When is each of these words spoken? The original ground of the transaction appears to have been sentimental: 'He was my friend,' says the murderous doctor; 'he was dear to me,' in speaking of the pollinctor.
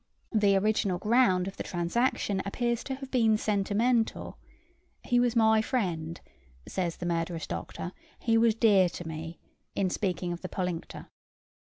The 0.33 0.55
original 0.57 0.97
ground 0.97 1.47
of 1.47 1.57
the 1.57 1.63
transaction 1.63 2.41
appears 2.43 2.83
to 2.85 2.95
have 2.95 3.11
been 3.11 3.37
sentimental: 3.37 4.35
'He 5.03 5.19
was 5.19 5.35
my 5.35 5.61
friend,' 5.61 6.19
says 6.67 6.97
the 6.97 7.05
murderous 7.05 7.45
doctor; 7.45 7.91
'he 8.17 8.35
was 8.35 8.55
dear 8.55 8.89
to 8.89 9.07
me,' 9.07 9.37
in 9.75 9.91
speaking 9.91 10.33
of 10.33 10.41
the 10.41 10.49
pollinctor. 10.49 11.05